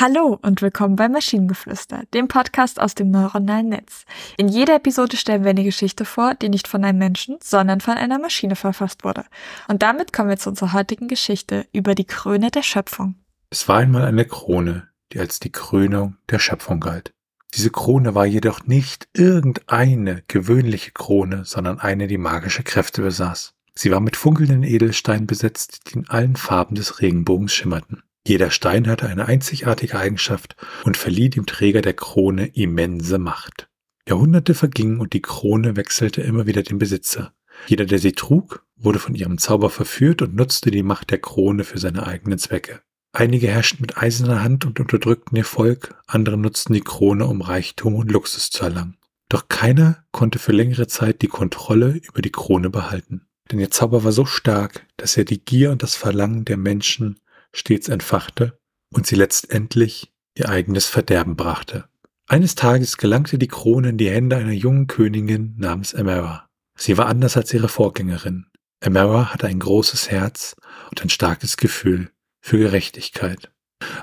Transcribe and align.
Hallo 0.00 0.38
und 0.40 0.62
willkommen 0.62 0.96
bei 0.96 1.10
Maschinengeflüster, 1.10 2.04
dem 2.14 2.26
Podcast 2.26 2.80
aus 2.80 2.94
dem 2.94 3.10
neuronalen 3.10 3.68
Netz. 3.68 4.06
In 4.38 4.48
jeder 4.48 4.76
Episode 4.76 5.18
stellen 5.18 5.44
wir 5.44 5.50
eine 5.50 5.62
Geschichte 5.62 6.06
vor, 6.06 6.34
die 6.34 6.48
nicht 6.48 6.68
von 6.68 6.82
einem 6.84 6.96
Menschen, 6.96 7.36
sondern 7.42 7.82
von 7.82 7.98
einer 7.98 8.18
Maschine 8.18 8.56
verfasst 8.56 9.04
wurde. 9.04 9.26
Und 9.68 9.82
damit 9.82 10.14
kommen 10.14 10.30
wir 10.30 10.38
zu 10.38 10.48
unserer 10.48 10.72
heutigen 10.72 11.06
Geschichte 11.06 11.66
über 11.74 11.94
die 11.94 12.06
Krone 12.06 12.50
der 12.50 12.62
Schöpfung. 12.62 13.16
Es 13.50 13.68
war 13.68 13.76
einmal 13.76 14.06
eine 14.06 14.24
Krone, 14.24 14.88
die 15.12 15.20
als 15.20 15.38
die 15.38 15.52
Krönung 15.52 16.16
der 16.30 16.38
Schöpfung 16.38 16.80
galt. 16.80 17.12
Diese 17.52 17.68
Krone 17.68 18.14
war 18.14 18.24
jedoch 18.24 18.64
nicht 18.64 19.06
irgendeine 19.12 20.22
gewöhnliche 20.28 20.92
Krone, 20.92 21.44
sondern 21.44 21.78
eine, 21.78 22.06
die 22.06 22.16
magische 22.16 22.62
Kräfte 22.62 23.02
besaß. 23.02 23.52
Sie 23.74 23.90
war 23.90 24.00
mit 24.00 24.16
funkelnden 24.16 24.62
Edelsteinen 24.62 25.26
besetzt, 25.26 25.90
die 25.90 25.98
in 25.98 26.08
allen 26.08 26.36
Farben 26.36 26.74
des 26.74 27.02
Regenbogens 27.02 27.52
schimmerten. 27.52 28.02
Jeder 28.30 28.52
Stein 28.52 28.86
hatte 28.86 29.08
eine 29.08 29.26
einzigartige 29.26 29.98
Eigenschaft 29.98 30.54
und 30.84 30.96
verlieh 30.96 31.30
dem 31.30 31.46
Träger 31.46 31.82
der 31.82 31.94
Krone 31.94 32.46
immense 32.46 33.18
Macht. 33.18 33.68
Jahrhunderte 34.06 34.54
vergingen 34.54 35.00
und 35.00 35.14
die 35.14 35.20
Krone 35.20 35.74
wechselte 35.74 36.22
immer 36.22 36.46
wieder 36.46 36.62
den 36.62 36.78
Besitzer. 36.78 37.34
Jeder, 37.66 37.86
der 37.86 37.98
sie 37.98 38.12
trug, 38.12 38.64
wurde 38.76 39.00
von 39.00 39.16
ihrem 39.16 39.38
Zauber 39.38 39.68
verführt 39.68 40.22
und 40.22 40.36
nutzte 40.36 40.70
die 40.70 40.84
Macht 40.84 41.10
der 41.10 41.18
Krone 41.18 41.64
für 41.64 41.78
seine 41.78 42.06
eigenen 42.06 42.38
Zwecke. 42.38 42.82
Einige 43.10 43.48
herrschten 43.48 43.80
mit 43.80 43.98
eiserner 43.98 44.44
Hand 44.44 44.64
und 44.64 44.78
unterdrückten 44.78 45.36
ihr 45.36 45.44
Volk, 45.44 45.96
andere 46.06 46.38
nutzten 46.38 46.74
die 46.74 46.82
Krone, 46.82 47.26
um 47.26 47.40
Reichtum 47.40 47.96
und 47.96 48.12
Luxus 48.12 48.50
zu 48.50 48.62
erlangen. 48.62 48.96
Doch 49.28 49.48
keiner 49.48 50.04
konnte 50.12 50.38
für 50.38 50.52
längere 50.52 50.86
Zeit 50.86 51.22
die 51.22 51.26
Kontrolle 51.26 52.00
über 52.06 52.22
die 52.22 52.30
Krone 52.30 52.70
behalten. 52.70 53.26
Denn 53.50 53.58
ihr 53.58 53.72
Zauber 53.72 54.04
war 54.04 54.12
so 54.12 54.24
stark, 54.24 54.86
dass 54.96 55.16
er 55.16 55.24
die 55.24 55.44
Gier 55.44 55.72
und 55.72 55.82
das 55.82 55.96
Verlangen 55.96 56.44
der 56.44 56.58
Menschen 56.58 57.18
stets 57.54 57.88
entfachte 57.88 58.58
und 58.92 59.06
sie 59.06 59.16
letztendlich 59.16 60.12
ihr 60.36 60.48
eigenes 60.48 60.86
Verderben 60.86 61.36
brachte. 61.36 61.84
Eines 62.26 62.54
Tages 62.54 62.96
gelangte 62.96 63.38
die 63.38 63.48
Krone 63.48 63.90
in 63.90 63.98
die 63.98 64.10
Hände 64.10 64.36
einer 64.36 64.52
jungen 64.52 64.86
Königin 64.86 65.54
namens 65.58 65.92
Emera. 65.92 66.48
Sie 66.76 66.96
war 66.96 67.06
anders 67.06 67.36
als 67.36 67.52
ihre 67.52 67.68
Vorgängerin. 67.68 68.46
Emera 68.80 69.32
hatte 69.32 69.46
ein 69.46 69.58
großes 69.58 70.10
Herz 70.10 70.56
und 70.90 71.02
ein 71.02 71.10
starkes 71.10 71.56
Gefühl 71.56 72.10
für 72.40 72.58
Gerechtigkeit. 72.58 73.50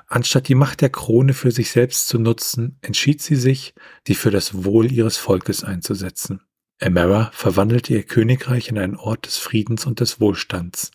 Anstatt 0.08 0.48
die 0.48 0.56
Macht 0.56 0.82
der 0.82 0.90
Krone 0.90 1.34
für 1.34 1.52
sich 1.52 1.72
selbst 1.72 2.08
zu 2.08 2.20
nutzen, 2.20 2.78
entschied 2.82 3.22
sie 3.22 3.36
sich, 3.36 3.74
sie 4.06 4.16
für 4.16 4.32
das 4.32 4.64
Wohl 4.64 4.92
ihres 4.92 5.18
Volkes 5.18 5.64
einzusetzen. 5.64 6.42
Emera 6.80 7.32
verwandelte 7.34 7.94
ihr 7.94 8.04
Königreich 8.04 8.70
in 8.70 8.78
einen 8.78 8.96
Ort 8.96 9.26
des 9.26 9.38
Friedens 9.38 9.86
und 9.86 10.00
des 10.00 10.20
Wohlstands. 10.20 10.92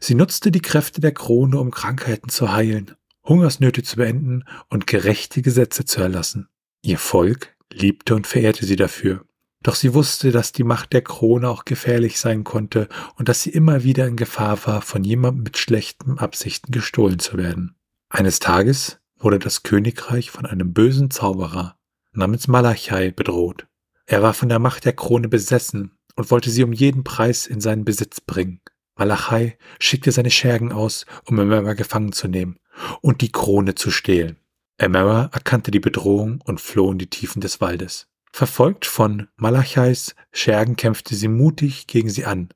Sie 0.00 0.14
nutzte 0.14 0.50
die 0.50 0.60
Kräfte 0.60 1.00
der 1.00 1.12
Krone, 1.12 1.58
um 1.58 1.70
Krankheiten 1.70 2.28
zu 2.28 2.52
heilen, 2.52 2.92
Hungersnöte 3.24 3.82
zu 3.82 3.96
beenden 3.96 4.44
und 4.68 4.86
gerechte 4.86 5.42
Gesetze 5.42 5.84
zu 5.84 6.00
erlassen. 6.00 6.48
Ihr 6.82 6.98
Volk 6.98 7.54
liebte 7.72 8.14
und 8.14 8.26
verehrte 8.26 8.66
sie 8.66 8.76
dafür. 8.76 9.24
Doch 9.62 9.76
sie 9.76 9.94
wusste, 9.94 10.32
dass 10.32 10.52
die 10.52 10.64
Macht 10.64 10.92
der 10.92 11.02
Krone 11.02 11.48
auch 11.48 11.64
gefährlich 11.64 12.18
sein 12.18 12.42
konnte 12.42 12.88
und 13.16 13.28
dass 13.28 13.42
sie 13.42 13.50
immer 13.50 13.84
wieder 13.84 14.06
in 14.08 14.16
Gefahr 14.16 14.58
war, 14.66 14.82
von 14.82 15.04
jemandem 15.04 15.44
mit 15.44 15.56
schlechten 15.56 16.18
Absichten 16.18 16.72
gestohlen 16.72 17.20
zu 17.20 17.36
werden. 17.36 17.76
Eines 18.08 18.40
Tages 18.40 18.98
wurde 19.18 19.38
das 19.38 19.62
Königreich 19.62 20.30
von 20.30 20.46
einem 20.46 20.72
bösen 20.72 21.10
Zauberer 21.10 21.76
namens 22.12 22.48
Malachai 22.48 23.12
bedroht. 23.12 23.66
Er 24.06 24.20
war 24.22 24.34
von 24.34 24.48
der 24.48 24.58
Macht 24.58 24.84
der 24.84 24.92
Krone 24.94 25.28
besessen 25.28 25.92
und 26.16 26.30
wollte 26.30 26.50
sie 26.50 26.64
um 26.64 26.72
jeden 26.72 27.04
Preis 27.04 27.46
in 27.46 27.60
seinen 27.60 27.84
Besitz 27.84 28.20
bringen. 28.20 28.60
Malachai 29.02 29.56
schickte 29.80 30.12
seine 30.12 30.30
Schergen 30.30 30.70
aus, 30.70 31.06
um 31.26 31.36
Emera 31.40 31.72
gefangen 31.74 32.12
zu 32.12 32.28
nehmen 32.28 32.60
und 33.00 33.20
die 33.20 33.32
Krone 33.32 33.74
zu 33.74 33.90
stehlen. 33.90 34.36
Emera 34.78 35.28
erkannte 35.32 35.72
die 35.72 35.80
Bedrohung 35.80 36.40
und 36.44 36.60
floh 36.60 36.92
in 36.92 36.98
die 36.98 37.10
Tiefen 37.10 37.40
des 37.40 37.60
Waldes. 37.60 38.06
Verfolgt 38.32 38.86
von 38.86 39.26
Malachais 39.34 40.14
Schergen 40.30 40.76
kämpfte 40.76 41.16
sie 41.16 41.26
mutig 41.26 41.88
gegen 41.88 42.10
sie 42.10 42.26
an, 42.26 42.50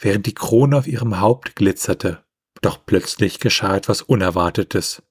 während 0.00 0.26
die 0.26 0.34
Krone 0.34 0.76
auf 0.76 0.88
ihrem 0.88 1.20
Haupt 1.20 1.54
glitzerte. 1.54 2.24
Doch 2.62 2.84
plötzlich 2.84 3.38
geschah 3.38 3.76
etwas 3.76 4.02
Unerwartetes. 4.02 5.04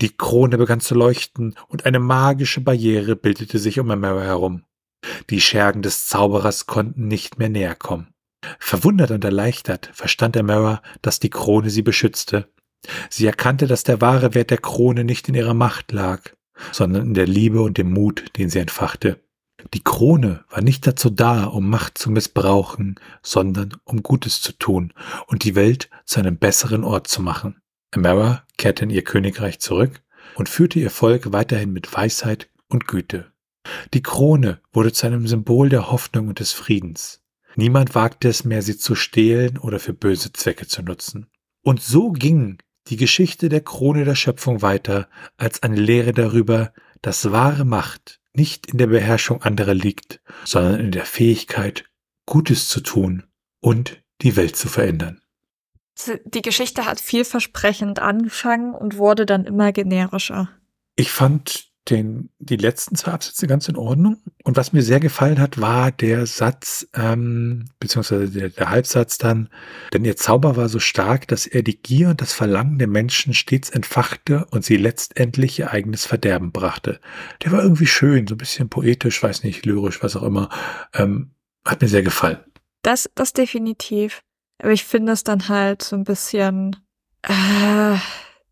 Die 0.00 0.16
Krone 0.16 0.56
begann 0.56 0.78
zu 0.78 0.94
leuchten 0.94 1.56
und 1.66 1.84
eine 1.84 1.98
magische 1.98 2.60
Barriere 2.60 3.16
bildete 3.16 3.58
sich 3.58 3.80
um 3.80 3.90
Emera 3.90 4.22
herum. 4.22 4.62
Die 5.30 5.40
Schergen 5.40 5.82
des 5.82 6.06
Zauberers 6.06 6.66
konnten 6.66 7.08
nicht 7.08 7.40
mehr 7.40 7.48
näher 7.48 7.74
kommen. 7.74 8.14
Verwundert 8.58 9.10
und 9.10 9.24
erleichtert 9.24 9.90
verstand 9.92 10.36
Emera, 10.36 10.82
dass 11.02 11.20
die 11.20 11.30
Krone 11.30 11.70
sie 11.70 11.82
beschützte. 11.82 12.48
Sie 13.10 13.26
erkannte, 13.26 13.66
dass 13.66 13.82
der 13.84 14.00
wahre 14.00 14.34
Wert 14.34 14.50
der 14.50 14.58
Krone 14.58 15.04
nicht 15.04 15.28
in 15.28 15.34
ihrer 15.34 15.54
Macht 15.54 15.92
lag, 15.92 16.22
sondern 16.72 17.08
in 17.08 17.14
der 17.14 17.26
Liebe 17.26 17.62
und 17.62 17.78
dem 17.78 17.92
Mut, 17.92 18.36
den 18.36 18.50
sie 18.50 18.58
entfachte. 18.58 19.20
Die 19.74 19.82
Krone 19.82 20.44
war 20.50 20.62
nicht 20.62 20.86
dazu 20.86 21.10
da, 21.10 21.44
um 21.44 21.68
Macht 21.68 21.98
zu 21.98 22.10
missbrauchen, 22.10 23.00
sondern 23.22 23.76
um 23.84 24.02
Gutes 24.02 24.40
zu 24.40 24.52
tun 24.52 24.92
und 25.26 25.44
die 25.44 25.56
Welt 25.56 25.90
zu 26.04 26.20
einem 26.20 26.36
besseren 26.36 26.84
Ort 26.84 27.08
zu 27.08 27.20
machen. 27.22 27.60
Emera 27.90 28.44
kehrte 28.56 28.84
in 28.84 28.90
ihr 28.90 29.02
Königreich 29.02 29.58
zurück 29.58 30.00
und 30.36 30.48
führte 30.48 30.78
ihr 30.78 30.90
Volk 30.90 31.32
weiterhin 31.32 31.72
mit 31.72 31.92
Weisheit 31.92 32.48
und 32.68 32.86
Güte. 32.86 33.32
Die 33.94 34.02
Krone 34.02 34.60
wurde 34.72 34.92
zu 34.92 35.06
einem 35.06 35.26
Symbol 35.26 35.68
der 35.68 35.90
Hoffnung 35.90 36.28
und 36.28 36.38
des 36.38 36.52
Friedens. 36.52 37.22
Niemand 37.58 37.96
wagte 37.96 38.28
es 38.28 38.44
mehr, 38.44 38.62
sie 38.62 38.78
zu 38.78 38.94
stehlen 38.94 39.58
oder 39.58 39.80
für 39.80 39.92
böse 39.92 40.32
Zwecke 40.32 40.68
zu 40.68 40.80
nutzen. 40.80 41.26
Und 41.64 41.82
so 41.82 42.12
ging 42.12 42.58
die 42.86 42.96
Geschichte 42.96 43.48
der 43.48 43.62
Krone 43.62 44.04
der 44.04 44.14
Schöpfung 44.14 44.62
weiter 44.62 45.08
als 45.38 45.64
eine 45.64 45.74
Lehre 45.74 46.12
darüber, 46.12 46.72
dass 47.02 47.32
wahre 47.32 47.64
Macht 47.64 48.20
nicht 48.32 48.68
in 48.68 48.78
der 48.78 48.86
Beherrschung 48.86 49.42
anderer 49.42 49.74
liegt, 49.74 50.20
sondern 50.44 50.78
in 50.78 50.92
der 50.92 51.04
Fähigkeit, 51.04 51.84
Gutes 52.26 52.68
zu 52.68 52.80
tun 52.80 53.24
und 53.58 54.04
die 54.22 54.36
Welt 54.36 54.54
zu 54.54 54.68
verändern. 54.68 55.20
Die 56.26 56.42
Geschichte 56.42 56.86
hat 56.86 57.00
vielversprechend 57.00 57.98
angefangen 57.98 58.72
und 58.72 58.98
wurde 58.98 59.26
dann 59.26 59.44
immer 59.46 59.72
generischer. 59.72 60.48
Ich 60.94 61.10
fand 61.10 61.67
den, 61.90 62.30
die 62.38 62.56
letzten 62.56 62.96
zwei 62.96 63.12
Absätze 63.12 63.46
ganz 63.46 63.68
in 63.68 63.76
Ordnung. 63.76 64.18
Und 64.44 64.56
was 64.56 64.72
mir 64.72 64.82
sehr 64.82 65.00
gefallen 65.00 65.40
hat, 65.40 65.60
war 65.60 65.90
der 65.90 66.26
Satz, 66.26 66.88
ähm, 66.94 67.66
beziehungsweise 67.80 68.28
der, 68.28 68.50
der 68.50 68.70
Halbsatz 68.70 69.18
dann, 69.18 69.48
denn 69.92 70.04
ihr 70.04 70.16
Zauber 70.16 70.56
war 70.56 70.68
so 70.68 70.78
stark, 70.78 71.28
dass 71.28 71.46
er 71.46 71.62
die 71.62 71.80
Gier 71.80 72.10
und 72.10 72.20
das 72.20 72.32
Verlangen 72.32 72.78
der 72.78 72.88
Menschen 72.88 73.34
stets 73.34 73.70
entfachte 73.70 74.46
und 74.50 74.64
sie 74.64 74.76
letztendlich 74.76 75.58
ihr 75.58 75.70
eigenes 75.70 76.06
Verderben 76.06 76.52
brachte. 76.52 77.00
Der 77.42 77.52
war 77.52 77.62
irgendwie 77.62 77.86
schön, 77.86 78.26
so 78.26 78.34
ein 78.34 78.38
bisschen 78.38 78.68
poetisch, 78.68 79.22
weiß 79.22 79.44
nicht, 79.44 79.64
lyrisch, 79.64 80.02
was 80.02 80.16
auch 80.16 80.22
immer. 80.22 80.48
Ähm, 80.94 81.30
hat 81.64 81.80
mir 81.80 81.88
sehr 81.88 82.02
gefallen. 82.02 82.38
Das, 82.82 83.10
das 83.14 83.32
definitiv. 83.32 84.22
Aber 84.58 84.72
ich 84.72 84.84
finde 84.84 85.12
es 85.12 85.24
dann 85.24 85.48
halt 85.48 85.82
so 85.82 85.96
ein 85.96 86.04
bisschen, 86.04 86.76
äh, 87.22 87.96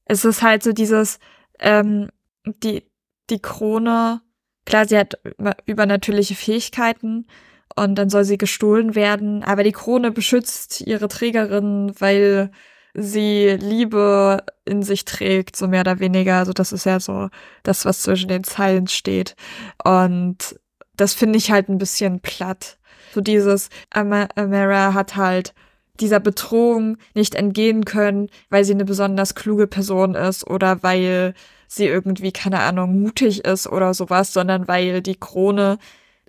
es 0.04 0.24
ist 0.24 0.42
halt 0.42 0.62
so 0.62 0.72
dieses, 0.72 1.18
ähm, 1.58 2.08
die, 2.44 2.84
die 3.30 3.40
Krone, 3.40 4.20
klar, 4.64 4.86
sie 4.86 4.98
hat 4.98 5.18
übernatürliche 5.66 6.34
Fähigkeiten 6.34 7.26
und 7.74 7.96
dann 7.96 8.10
soll 8.10 8.24
sie 8.24 8.38
gestohlen 8.38 8.94
werden, 8.94 9.42
aber 9.42 9.62
die 9.62 9.72
Krone 9.72 10.10
beschützt 10.10 10.80
ihre 10.80 11.08
Trägerin, 11.08 11.92
weil 11.98 12.50
sie 12.94 13.56
Liebe 13.60 14.42
in 14.64 14.82
sich 14.82 15.04
trägt, 15.04 15.56
so 15.56 15.68
mehr 15.68 15.82
oder 15.82 16.00
weniger. 16.00 16.38
Also 16.38 16.52
das 16.52 16.72
ist 16.72 16.86
ja 16.86 16.98
so 16.98 17.28
das, 17.62 17.84
was 17.84 18.02
zwischen 18.02 18.28
den 18.28 18.44
Zeilen 18.44 18.86
steht. 18.86 19.36
Und 19.84 20.58
das 20.96 21.12
finde 21.12 21.36
ich 21.36 21.50
halt 21.50 21.68
ein 21.68 21.78
bisschen 21.78 22.20
platt. 22.20 22.78
So 23.12 23.20
dieses 23.20 23.68
Amara 23.90 24.94
hat 24.94 25.16
halt 25.16 25.54
dieser 26.00 26.20
Bedrohung 26.20 26.98
nicht 27.14 27.34
entgehen 27.34 27.84
können, 27.84 28.28
weil 28.50 28.64
sie 28.64 28.72
eine 28.72 28.84
besonders 28.84 29.34
kluge 29.34 29.66
Person 29.66 30.14
ist 30.14 30.46
oder 30.46 30.82
weil 30.82 31.34
sie 31.68 31.86
irgendwie, 31.86 32.32
keine 32.32 32.60
Ahnung, 32.60 33.00
mutig 33.00 33.44
ist 33.44 33.66
oder 33.66 33.94
sowas, 33.94 34.32
sondern 34.32 34.68
weil 34.68 35.02
die 35.02 35.16
Krone 35.16 35.78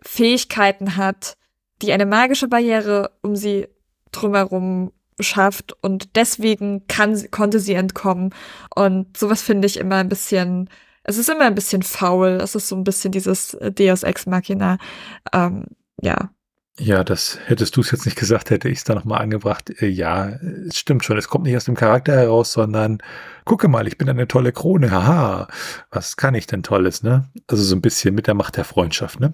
Fähigkeiten 0.01 0.95
hat, 0.95 1.37
die 1.81 1.91
eine 1.91 2.05
magische 2.05 2.47
Barriere 2.47 3.11
um 3.21 3.35
sie 3.35 3.67
drumherum 4.11 4.91
schafft 5.19 5.75
und 5.81 6.15
deswegen 6.15 6.87
kann, 6.87 7.29
konnte 7.31 7.59
sie 7.59 7.73
entkommen. 7.73 8.33
Und 8.75 9.17
sowas 9.17 9.41
finde 9.41 9.67
ich 9.67 9.77
immer 9.77 9.95
ein 9.95 10.09
bisschen, 10.09 10.69
es 11.03 11.17
ist 11.17 11.29
immer 11.29 11.45
ein 11.45 11.55
bisschen 11.55 11.83
faul. 11.83 12.39
Es 12.41 12.55
ist 12.55 12.67
so 12.67 12.75
ein 12.75 12.83
bisschen 12.83 13.11
dieses 13.11 13.57
Deus 13.61 14.03
Ex 14.03 14.25
Machina. 14.25 14.77
Ähm, 15.33 15.65
ja, 16.01 16.29
ja, 16.79 17.03
das 17.03 17.39
hättest 17.45 17.75
du 17.75 17.81
es 17.81 17.91
jetzt 17.91 18.05
nicht 18.05 18.17
gesagt, 18.17 18.49
hätte 18.49 18.69
ich 18.69 18.79
es 18.79 18.83
da 18.83 18.93
nochmal 18.93 19.21
angebracht. 19.21 19.69
Äh, 19.81 19.87
ja, 19.87 20.29
es 20.67 20.77
stimmt 20.77 21.03
schon. 21.03 21.17
Es 21.17 21.27
kommt 21.27 21.45
nicht 21.45 21.57
aus 21.57 21.65
dem 21.65 21.75
Charakter 21.75 22.15
heraus, 22.15 22.53
sondern 22.53 22.99
gucke 23.45 23.67
mal, 23.67 23.87
ich 23.87 23.97
bin 23.97 24.09
eine 24.09 24.27
tolle 24.27 24.51
Krone. 24.51 24.91
Haha, 24.91 25.47
was 25.89 26.17
kann 26.17 26.35
ich 26.35 26.45
denn 26.45 26.63
Tolles, 26.63 27.01
ne? 27.01 27.29
Also 27.47 27.63
so 27.63 27.75
ein 27.75 27.81
bisschen 27.81 28.13
mit 28.13 28.27
der 28.27 28.35
Macht 28.35 28.57
der 28.57 28.65
Freundschaft, 28.65 29.19
ne? 29.19 29.33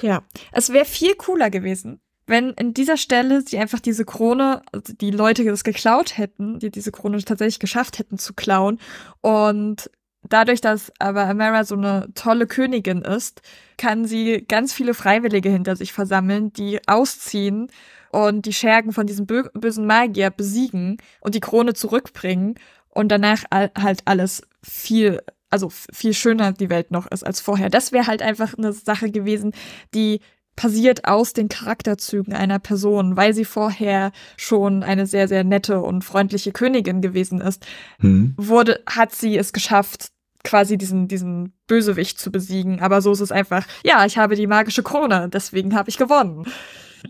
Ja, 0.00 0.22
es 0.52 0.72
wäre 0.72 0.86
viel 0.86 1.14
cooler 1.14 1.50
gewesen, 1.50 2.00
wenn 2.28 2.50
in 2.50 2.74
dieser 2.74 2.96
Stelle 2.96 3.42
sie 3.42 3.58
einfach 3.58 3.80
diese 3.80 4.04
Krone, 4.04 4.62
also 4.72 4.92
die 4.92 5.10
Leute 5.10 5.44
das 5.44 5.64
geklaut 5.64 6.16
hätten, 6.16 6.58
die 6.58 6.70
diese 6.70 6.92
Krone 6.92 7.22
tatsächlich 7.22 7.58
geschafft 7.58 7.98
hätten 7.98 8.18
zu 8.18 8.34
klauen 8.34 8.78
und 9.20 9.90
dadurch, 10.22 10.60
dass 10.60 10.92
aber 10.98 11.26
Amara 11.26 11.64
so 11.64 11.76
eine 11.76 12.08
tolle 12.14 12.46
Königin 12.46 13.02
ist, 13.02 13.42
kann 13.76 14.04
sie 14.04 14.44
ganz 14.48 14.72
viele 14.72 14.94
Freiwillige 14.94 15.48
hinter 15.48 15.76
sich 15.76 15.92
versammeln, 15.92 16.52
die 16.52 16.80
ausziehen 16.86 17.70
und 18.10 18.46
die 18.46 18.52
Schergen 18.52 18.92
von 18.92 19.06
diesem 19.06 19.26
bö 19.26 19.44
bösen 19.54 19.86
Magier 19.86 20.30
besiegen 20.30 20.98
und 21.20 21.34
die 21.34 21.40
Krone 21.40 21.74
zurückbringen 21.74 22.54
und 22.88 23.08
danach 23.10 23.44
halt 23.50 24.02
alles 24.06 24.42
viel, 24.62 25.20
also 25.50 25.70
viel 25.70 26.14
schöner 26.14 26.52
die 26.52 26.70
Welt 26.70 26.90
noch 26.90 27.06
ist 27.06 27.24
als 27.24 27.40
vorher. 27.40 27.70
Das 27.70 27.92
wäre 27.92 28.06
halt 28.06 28.22
einfach 28.22 28.54
eine 28.56 28.72
Sache 28.72 29.10
gewesen, 29.10 29.52
die 29.94 30.20
passiert 30.58 31.04
aus 31.04 31.34
den 31.34 31.48
Charakterzügen 31.48 32.34
einer 32.34 32.58
Person, 32.58 33.16
weil 33.16 33.32
sie 33.32 33.44
vorher 33.44 34.10
schon 34.36 34.82
eine 34.82 35.06
sehr, 35.06 35.28
sehr 35.28 35.44
nette 35.44 35.80
und 35.80 36.02
freundliche 36.02 36.50
Königin 36.50 37.00
gewesen 37.00 37.40
ist, 37.40 37.64
mhm. 38.00 38.34
wurde, 38.36 38.80
hat 38.84 39.14
sie 39.14 39.38
es 39.38 39.52
geschafft, 39.52 40.08
quasi 40.42 40.76
diesen, 40.76 41.06
diesen 41.06 41.52
Bösewicht 41.68 42.18
zu 42.18 42.32
besiegen. 42.32 42.80
Aber 42.80 43.02
so 43.02 43.12
ist 43.12 43.20
es 43.20 43.30
einfach, 43.30 43.68
ja, 43.84 44.04
ich 44.04 44.18
habe 44.18 44.34
die 44.34 44.48
magische 44.48 44.82
Krone, 44.82 45.28
deswegen 45.32 45.76
habe 45.76 45.90
ich 45.90 45.96
gewonnen. 45.96 46.44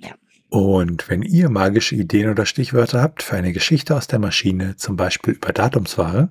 Ja. 0.02 0.10
Und 0.50 1.08
wenn 1.08 1.22
ihr 1.22 1.48
magische 1.48 1.94
Ideen 1.94 2.28
oder 2.28 2.44
Stichwörter 2.44 3.00
habt 3.00 3.22
für 3.22 3.36
eine 3.36 3.54
Geschichte 3.54 3.96
aus 3.96 4.08
der 4.08 4.18
Maschine, 4.18 4.76
zum 4.76 4.96
Beispiel 4.96 5.34
über 5.34 5.54
Datumsware, 5.54 6.28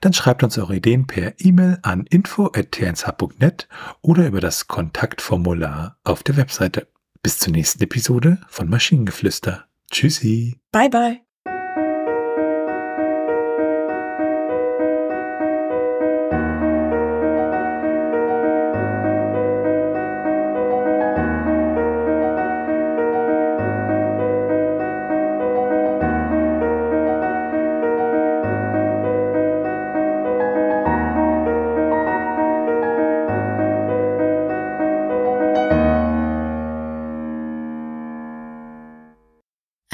dann 0.00 0.12
schreibt 0.12 0.42
uns 0.42 0.58
eure 0.58 0.76
Ideen 0.76 1.06
per 1.06 1.34
E-Mail 1.38 1.78
an 1.82 2.06
info.tnsh.net 2.06 3.68
oder 4.00 4.26
über 4.26 4.40
das 4.40 4.68
Kontaktformular 4.68 5.98
auf 6.04 6.22
der 6.22 6.36
Webseite. 6.36 6.88
Bis 7.22 7.38
zur 7.38 7.52
nächsten 7.52 7.82
Episode 7.82 8.38
von 8.48 8.68
Maschinengeflüster. 8.68 9.66
Tschüssi. 9.90 10.60
Bye 10.72 10.88
bye. 10.90 11.31